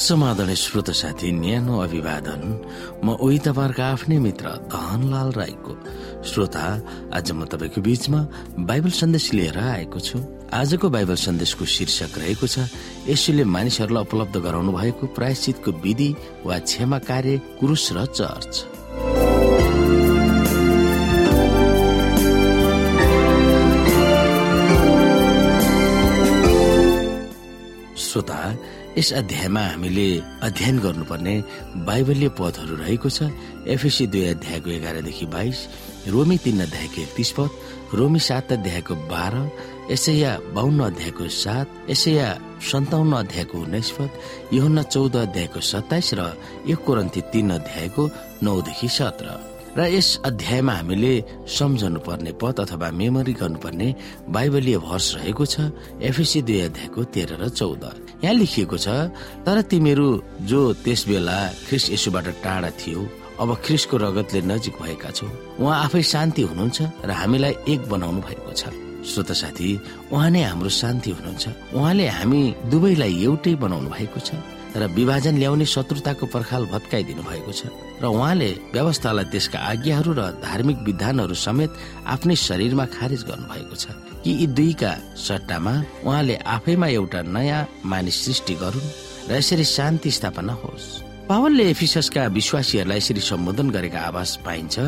समाधान 0.00 0.54
श्रोत 0.56 0.90
साथी 0.96 1.30
न्यानो 1.32 1.76
अभिवादन। 1.84 2.42
म 3.04 3.20
उही 3.20 3.38
तपाईँहरूको 3.44 3.82
आफ्नै 3.84 4.16
मित्र 4.16 4.48
धनलाल 4.72 5.30
राईको 5.36 5.72
श्रोता। 6.24 6.64
आज 7.12 7.32
म 7.36 7.44
तपाईँको 7.44 7.80
बीचमा 7.84 8.20
बाइबल 8.64 8.90
सन्देश 8.96 9.32
लिएर 9.36 9.58
आएको 9.60 10.00
छु। 10.00 10.18
आजको 10.56 10.88
बाइबल 10.88 11.14
सन्देशको 11.20 11.64
शीर्षक 11.68 12.16
रहेको 12.16 12.46
छ 12.48 12.64
यसुले 13.12 13.44
मानिसहरूलाई 13.44 14.04
उपलब्ध 14.08 14.36
गराउनु 14.40 14.72
भएको 14.72 15.06
प्रायश्चितको 15.12 15.70
विधि 15.84 16.10
वा 16.48 16.58
क्षमा 16.64 16.98
कार्य 17.04 17.36
क्रुस 17.60 17.92
र 17.92 18.06
चर्च। 18.08 18.52
श्रोता 28.00 28.49
यस 28.98 29.12
अध्यायमा 29.14 29.60
हामीले 29.62 30.06
अध्ययन 30.42 30.78
गर्नुपर्ने 30.82 31.34
बाइबलीय 31.86 32.28
पदहरू 32.34 32.74
रहेको 32.82 33.08
छ। 33.08 33.30
एफएसी 33.70 34.06
दुई 34.10 34.24
अध्यायको 34.34 34.70
एघारदेखि 34.70 35.26
बाइस 35.30 35.58
रोमी 36.10 36.36
तीन 36.42 36.60
अध्यायको 36.66 36.98
एकतिस 37.02 37.30
पद 37.38 37.50
रोमी 37.94 38.18
सात 38.18 38.52
अध्यायको 38.52 38.94
बाह्र 39.06 39.36
यसैया 39.94 40.32
बाहन्न 40.54 40.80
अध्यायको 40.90 41.28
सात 41.30 41.66
यसैया 41.90 42.28
सन्ताउन्न 42.66 43.12
अध्यायको 43.16 43.58
उन्नाइस 43.62 43.90
पद 43.94 44.10
योहन्न 44.58 44.82
चौध 44.90 45.16
अध्यायको 45.16 45.60
सत्ताइस 45.70 46.10
र 46.18 46.20
एक 46.66 46.78
कोरन्ती 46.82 47.20
तीन 47.30 47.50
अध्यायको 47.62 48.02
नौदेखि 48.42 48.88
सत्र। 48.90 49.49
र 49.76 49.86
यस 49.86 50.08
अध्यायमा 50.26 50.72
हामीले 50.72 51.14
सम्झनु 51.46 52.00
पर्ने 52.02 52.32
पद 52.42 52.60
अथवा 52.60 52.90
मेमोरी 52.90 53.32
गर्नुपर्ने 53.38 53.88
बाइबलीय 54.34 54.78
भर्स 54.82 55.06
रहेको 55.16 55.44
छ 55.46 55.70
एफएसी 56.02 56.42
दुई 56.42 56.60
अध्यायको 56.68 57.00
तेह्र 57.14 57.38
र 57.38 57.48
चौध। 57.54 57.84
यहाँ 58.24 58.34
लेखिएको 58.34 58.76
छ 58.76 58.88
तर 59.46 59.56
तिमीहरू 59.70 60.08
जो 60.50 60.60
त्यस 60.82 61.00
बेला 61.08 61.38
ख्रिस 61.70 61.84
यसुबाट 61.94 62.26
टाढा 62.42 62.70
थियो 62.82 63.00
अब 63.40 63.50
ख्रिसको 63.64 63.96
रगतले 63.96 64.40
नजिक 64.50 64.74
भएका 64.82 65.10
छौ। 65.16 65.26
उहाँ 65.62 65.76
आफै 65.86 66.02
शान्ति 66.02 66.42
हुनुहुन्छ 66.50 66.78
र 67.06 67.10
हामीलाई 67.14 67.54
एक 67.72 67.80
बनाउनु 67.88 68.20
भएको 68.26 68.52
छ। 68.52 68.74
श्रोत 69.00 69.30
साथी 69.32 69.68
उहाँ 70.12 70.30
नै 70.34 70.42
हाम्रो 70.50 70.68
शान्ति 70.68 71.10
हुनुहुन्छ। 71.16 71.44
उहाँले 71.72 72.06
हामी 72.18 72.42
दुवैलाई 72.68 73.14
एउटै 73.24 73.54
बनाउनु 73.62 73.88
भएको 73.88 74.20
छ। 74.20 74.34
र 74.76 74.86
विभाजन 74.94 75.36
ल्याउने 75.38 75.66
शत्रुताको 75.66 76.26
पर्खाल 76.26 76.64
भत्काइदिनु 76.72 77.22
भएको 77.22 77.52
छ 77.52 77.66
र 78.02 78.06
उहाँले 78.06 78.50
व्यवस्थालाई 78.74 79.24
त्यसका 79.32 79.58
आज्ञाहरू 79.58 80.12
र 80.14 80.22
धार्मिक 80.46 80.78
विधानहरू 80.86 81.34
समेत 81.34 81.70
आफ्नै 82.06 82.36
शरीरमा 82.46 82.84
खारेज 82.94 83.22
गर्नुभएको 83.30 83.74
छ 83.74 83.84
कि 84.22 84.30
यी 84.30 84.46
दुईका 84.46 84.92
सट्टामा 85.26 85.74
उहाँले 86.06 86.34
आफैमा 86.56 86.86
एउटा 86.86 87.20
नयाँ 87.34 87.68
मानिस 87.84 88.16
सृष्टि 88.24 88.54
गरून् 88.62 88.90
र 89.30 89.36
यसरी 89.36 89.64
शान्ति 89.64 90.10
स्थापना 90.10 90.52
होस्। 90.62 90.86
पावलले 91.28 91.64
एफिसका 91.70 92.26
विश्वासीहरूलाई 92.38 92.98
यसरी 92.98 93.20
सम्बोधन 93.22 93.70
गरेका 93.70 94.00
आवाज 94.00 94.30
पाइन्छ 94.46 94.78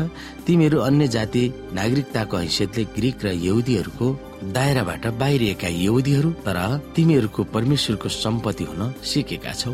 तिमीहरू 0.47 0.79
अन्य 0.79 1.07
जाति 1.15 1.43
नागरिकताको 1.75 2.37
हैसियतले 2.37 2.83
ग्रिक 2.95 3.25
र 3.25 3.27
यहुदीहरूको 3.47 4.07
दायराबाट 4.51 5.05
बाहिरिएका 5.19 5.67
यहुदीहरू 5.67 6.29
तर 6.45 6.57
तिमीहरूको 6.95 7.43
परमेश्वरको 7.55 8.09
सम्पत्ति 8.09 8.63
हुन 8.63 8.93
सिकेका 9.03 9.53
छौ। 9.53 9.71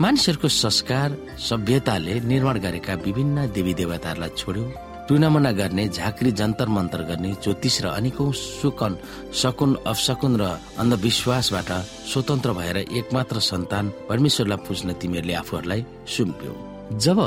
मानिसहरूको 0.00 0.48
संस्कार 0.48 1.18
सभ्यताले 1.38 2.14
निर्माण 2.20 2.58
गरेका 2.58 2.94
विभिन्न 3.04 3.46
देवी 3.52 3.74
देवताहरूलाई 3.74 4.30
छोड्यो। 4.38 4.64
टुनामुना 5.08 5.52
गर्ने 5.52 5.88
झाँक्री 5.88 6.30
जन्तर 6.32 6.68
मन्तर 6.68 7.02
गर्ने 7.02 7.32
ज्योतिष 7.42 7.80
र 7.82 7.86
अनेकौं 7.90 8.30
सुकन 8.32 8.96
सकुन 9.34 9.70
अफसकुन 9.86 10.36
र 10.40 10.42
अन्धविश्वासबाट 10.78 11.70
स्वतन्त्र 12.10 12.52
भएर 12.52 12.76
एकमात्र 12.78 13.38
सन्तान 13.40 13.92
परमेश्वरलाई 14.08 14.64
पुज्न 14.66 14.92
तिमीहरूले 14.92 15.34
आफूहरूलाई 15.34 15.84
सुम्प्यौ। 16.08 16.71
जब 16.92 17.18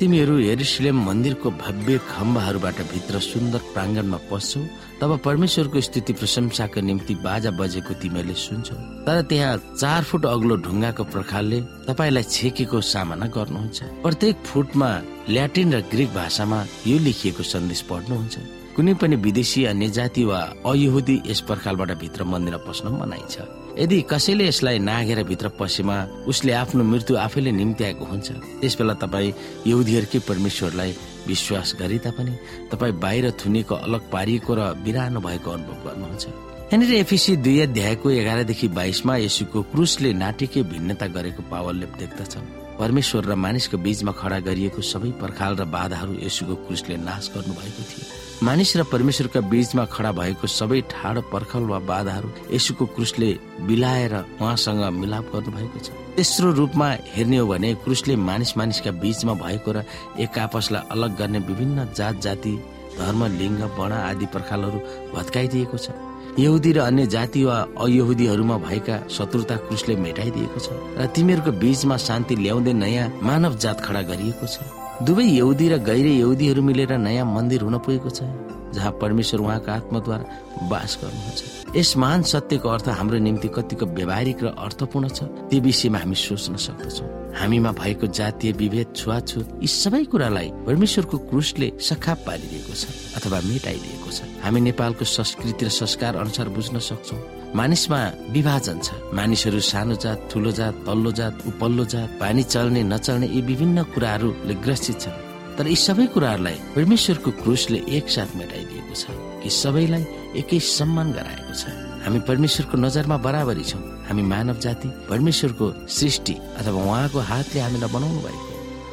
तिमीहरू 0.00 0.36
हेरिसलेम 0.38 0.96
मन्दिरको 1.06 1.50
भव्य 1.50 1.98
खम्बाहरूबाट 2.08 2.78
भित्र 2.92 3.18
सुन्दर 3.20 3.60
प्राङ्गणमा 3.74 4.18
पस्छौ 4.30 4.60
तब 5.00 5.10
परमेश्वरको 5.24 5.80
स्थिति 5.80 6.12
प्रशंसाको 6.20 6.80
निम्ति 6.80 7.14
बाजा 7.20 7.50
बजेको 7.60 7.94
तिमीहरूले 8.02 8.34
सुन्छौ। 8.34 8.76
तर 9.06 9.22
त्यहाँ 9.28 9.76
चार 9.80 10.02
फुट 10.08 10.24
अग्लो 10.26 10.56
ढुङ्गाको 10.64 11.04
प्रकारले 11.14 11.60
तपाईँलाई 11.88 12.22
छेकेको 12.34 12.80
सामना 12.80 13.26
गर्नुहुन्छ। 13.36 13.78
प्रत्येक 14.02 14.36
फुटमा 14.48 14.90
ल्याटिन 15.28 15.74
र 15.74 15.80
ग्रिक 15.92 16.10
भाषामा 16.14 16.58
यो 16.86 16.96
लेखिएको 17.06 17.42
सन्देश 17.42 17.80
पढ्नुहुन्छ। 17.90 18.34
कुनै 18.76 18.94
पनि 19.00 19.16
विदेशी 19.16 19.64
अन्य 19.70 19.88
जाति 19.96 20.24
वा 20.24 20.40
अयहुदी 20.66 21.16
यस 21.28 21.40
पर्खालबाट 21.48 21.90
भित्र 22.02 22.24
मन्दिर 22.24 22.56
पस्न 22.66 22.88
मनाइन्छ। 22.98 23.36
यदि 23.78 24.00
कसैले 24.10 24.46
यसलाई 24.46 24.78
नागेर 24.78 25.22
भित्र 25.26 25.48
पसेमा 25.58 25.96
उसले 26.30 26.52
आफ्नो 26.52 26.84
मृत्यु 26.84 27.16
आफैले 27.18 27.52
निम्त्याएको 27.52 28.04
हुन्छ 28.04 28.28
त्यस 28.60 28.74
बेला 28.78 28.94
तपाईँ 29.02 29.32
यहुदीहरूकै 29.66 30.18
परमेश्वरलाई 30.30 30.92
विश्वास 31.26 31.74
गरे 31.80 31.98
तापनि 32.06 32.34
तपाईँ 32.70 32.98
बाहिर 33.02 33.30
थुनिएको 33.34 33.74
अलग 33.74 34.02
पारिएको 34.14 34.54
र 34.54 34.60
बिरानो 34.84 35.20
भएको 35.20 35.50
अनुभव 35.50 35.78
गर्नुहुन्छ। 35.86 36.24
यहाँनिर 36.64 36.92
एफिसी 36.94 37.36
दुई 37.36 37.58
अध्यायको 37.60 38.10
एघारदेखि 38.10 38.68
बाइसमा 38.78 39.16
यसुको 39.26 39.62
क्रुसले 39.74 40.12
नाटिके 40.22 40.62
भिन्नता 40.70 41.06
गरेको 41.16 41.42
पावलले 41.50 41.86
देख्दछ 41.98 42.36
परमेश्वर 42.78 43.24
र 43.24 43.34
मानिसको 43.34 43.76
बीचमा 43.78 44.12
खडा 44.12 44.38
गरिएको 44.48 44.82
सबै 44.82 45.10
पर्खाल 45.22 45.52
र 45.56 45.64
बाधाहरू 45.70 46.12
यसुको 46.26 46.54
क्रुसले 46.66 46.96
नाश 46.98 47.30
गर्नु 47.34 47.54
भएको 47.54 47.82
थियो। 47.90 48.04
मानिस 48.42 48.76
र 48.76 48.82
परमेश्वरका 48.90 49.40
बीचमा 49.46 49.84
खडा 49.94 50.12
भएको 50.12 50.46
सबै 50.50 50.80
ठाडो 50.90 51.20
पर्खल 51.32 51.62
वा 51.70 51.78
बाधाहरू 51.90 52.28
यसुको 52.50 52.84
क्रुसले 52.94 53.30
बिलाएर 53.62 54.14
उहाँसँग 54.42 54.82
मिलाप 55.00 55.26
गर्नु 55.32 55.50
भएको 55.56 55.78
छ। 55.78 55.88
तेस्रो 56.16 56.50
रूपमा 56.50 56.88
हेर्ने 57.14 57.38
हो 57.38 57.46
भने 57.46 57.74
क्रुसले 57.84 58.16
मानिस 58.18 58.56
मानिसका 58.58 58.90
बीचमा 59.02 59.34
भएको 59.38 59.70
र 59.72 59.84
एक 60.18 60.38
आपसलाई 60.38 60.82
अलग 60.90 61.10
गर्ने 61.18 61.38
विभिन्न 61.46 61.88
जात 61.94 62.20
जाति 62.22 62.54
धर्म 62.98 63.20
लिङ्ग 63.38 63.62
वर्ण 63.78 63.92
आदि 64.10 64.26
पर्खालहरू 64.34 64.78
भत्काइदिएको 65.14 65.78
छ। 65.78 65.90
यहुदी 66.38 66.70
र 66.72 66.78
अन्य 66.80 67.06
जाति 67.06 67.42
वा 67.44 67.56
अयहुदीहरूमा 67.78 68.56
भएका 68.58 68.96
शत्रुता 69.08 69.56
क्रुसले 69.66 69.94
मेटाइदिएको 69.96 70.58
छ 70.58 70.68
र 70.98 71.06
तिमीहरूको 71.14 71.52
बीचमा 71.62 71.96
शान्ति 71.96 72.34
ल्याउँदै 72.36 72.72
नयाँ 72.74 73.06
मानव 73.22 73.54
जात 73.62 73.78
खडा 73.80 74.02
गरिएको 74.10 74.46
छ। 74.46 74.66
दुवै 75.06 75.24
यहुदी 75.24 75.68
र 75.68 75.78
गैर 75.86 76.06
यहुदीहरू 76.06 76.62
मिलेर 76.62 76.92
नयाँ 76.98 77.26
मन्दिर 77.26 77.62
हुन 77.62 77.78
पुगेको 77.78 78.10
छ। 78.10 78.26
जहाँ 78.74 78.92
परमेश्वर 79.02 79.40
उहाँको 79.40 79.70
आत्माद्वारा 79.72 80.24
बास 80.70 80.98
गर्नुहुन्छ। 81.02 81.76
यस 81.76 81.96
महान 81.96 82.22
सत्यको 82.22 82.68
अर्थ 82.68 82.88
हाम्रो 82.88 83.18
निम्ति 83.18 83.48
कतिको 83.48 83.86
व्यावहारिक 83.86 84.42
र 84.44 84.46
अर्थपूर्ण 84.54 85.08
छ। 85.08 85.22
त्यो 85.50 85.60
विषयमा 85.60 85.98
हामी 85.98 86.14
सोच्न 86.14 86.54
सक्दछौ। 86.56 87.04
हामीमा 87.34 87.70
भएको 87.74 88.06
जातीय 88.06 88.52
विभेद 88.52 88.88
छुवाछुत 88.94 89.46
यी 89.62 89.66
सबै 89.66 90.04
कुरालाई 90.06 90.48
परमेश्वरको 90.66 91.16
क्रुसले 91.30 91.68
सखाप 91.82 92.18
पारिदिएको 92.26 92.74
छ 92.74 92.84
अथवा 93.18 93.38
मेटाइदिएको 93.50 94.10
छ। 94.10 94.18
हामी 94.44 94.60
नेपालको 94.70 95.04
संस्कृति 95.04 95.64
र 95.66 95.68
संस्कार 95.70 96.16
अनुसार 96.22 96.48
बुझ्न 96.54 96.78
सक्छौ। 96.78 97.16
मानिसमा 97.54 98.00
विभाजन 98.30 98.78
छ। 98.78 98.88
मानिसहरू 99.14 99.60
सानो 99.62 99.94
जात 99.98 100.28
ठुलो 100.30 100.50
जात 100.50 100.74
तल्लो 100.86 101.10
जात 101.18 101.34
उपल्लो 101.46 101.84
जात 101.90 102.08
पानी 102.20 102.42
चल्ने 102.42 102.82
नचल्ने 102.82 103.26
यी 103.26 103.40
विभिन्न 103.50 103.82
कुराहरूले 103.94 104.54
ग्रसित 104.62 105.00
छन्। 105.00 105.23
तर 105.58 105.66
यी 105.70 105.76
सबै 105.78 106.06
कुराहरूलाई 106.14 106.56
परमेश्वरको 106.74 107.30
क्रुसले 107.42 107.78
एकसाथ 107.96 108.30
मेटाइदिएको 108.40 108.94
छ 109.00 109.04
कि 109.42 109.50
सबैलाई 109.62 110.04
एकै 110.40 110.58
सम्मान 110.58 111.12
गराएको 111.18 111.54
छ। 111.54 111.62
हामी 112.04 112.18
परमेश्वरको 112.28 112.76
नजरमा 112.84 113.16
बराबरी 113.26 113.64
छौँ। 113.70 113.82
हामी 114.08 114.22
मानव 114.32 114.56
जाति 114.64 114.88
परमेश्वरको 115.10 115.66
सृष्टि 115.88 116.34
अथवा 116.58 116.80
उहाँको 116.84 117.18
हातले 117.30 117.60
हामीलाई 117.60 117.90
बनाउनु 117.94 118.20
भएको 118.26 118.52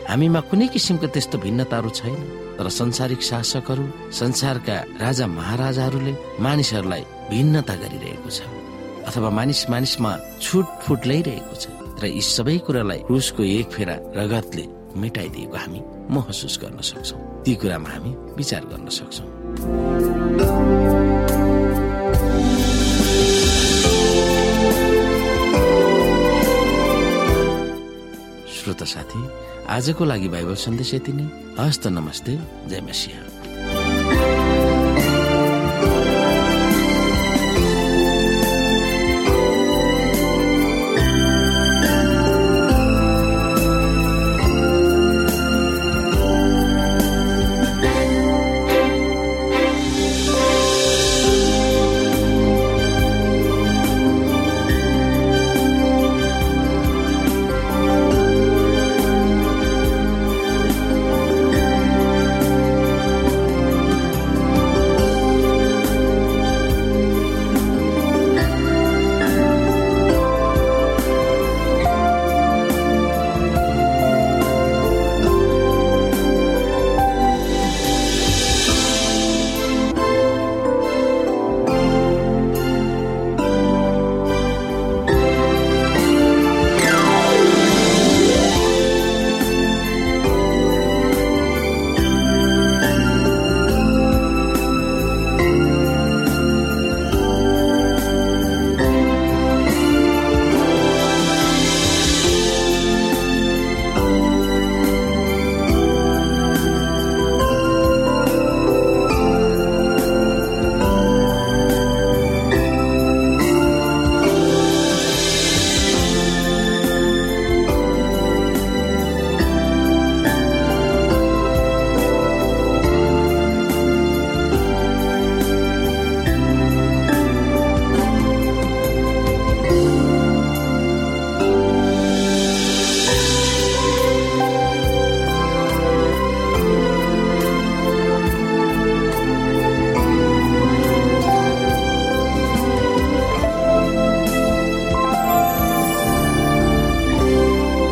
हामीमा 0.10 0.40
कुनै 0.50 0.68
किसिमको 0.74 1.08
त्यस्तो 1.14 1.38
भिन्नताहरू 1.46 1.90
छैन। 2.00 2.16
तर 2.58 2.70
संसारिक 2.70 3.22
शासकहरू 3.30 3.86
संसारका 4.22 4.76
राजा 5.02 5.26
महाराजाहरूले 5.28 6.14
मानिसहरूलाई 6.46 7.04
भिन्नता 7.32 7.76
गरिरहेको 7.84 8.30
छ 8.30 8.40
अथवा 9.10 9.30
मानिस 9.40 9.62
मानिसमा 9.74 10.12
छुटफुट 10.46 11.02
ल्याइरहेको 11.10 11.56
छ। 11.58 11.66
र 12.02 12.06
यी 12.06 12.22
सबै 12.22 12.58
कुरालाई 12.66 13.00
क्रुसको 13.10 13.42
एक 13.58 13.68
फेरा 13.76 13.96
रगतले 14.18 14.66
मेटाइदिएको 15.02 15.58
हामी 15.58 15.82
महसुस 16.12 16.60
गर्न 16.62 16.82
सक्छौ। 16.82 17.18
ती 17.18 17.56
कुरामा 17.56 17.90
हामी 17.90 18.12
विचार 18.38 18.66
गर्न 18.66 18.88
सक्छौ। 18.90 19.26
श्रोता 28.54 28.86
साथी 28.86 29.22
आजको 29.70 30.06
लागि 30.06 30.30
बाइबल 30.30 30.56
सन्देश 30.56 30.94
यति 30.94 31.14
नै। 31.14 31.28
हस्त 31.60 31.88
नमस्ते 31.88 32.40
जय 32.68 32.82
मसिंह। 32.82 33.31